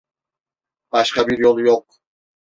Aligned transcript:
Başka 0.91 1.27
bir 1.27 1.37
yolu 1.37 1.61
yok. 1.61 1.95